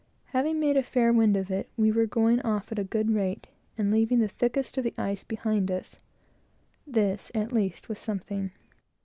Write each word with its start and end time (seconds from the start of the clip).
Having 0.33 0.59
made 0.59 0.77
a 0.77 0.81
fair 0.81 1.13
wind 1.13 1.37
of 1.37 1.51
it, 1.51 1.69
we 1.77 1.91
were 1.91 2.07
going 2.07 2.41
off 2.41 2.71
at 2.71 2.79
a 2.79 2.83
good 2.83 3.11
rate, 3.13 3.45
and 3.77 3.91
leaving 3.91 4.17
the 4.17 4.27
thickest 4.27 4.75
of 4.79 4.83
the 4.83 4.95
ice 4.97 5.23
behind 5.23 5.69
us. 5.69 5.99
This, 6.87 7.31
at 7.35 7.51
least, 7.53 7.87
was 7.87 7.99
something. 7.99 8.49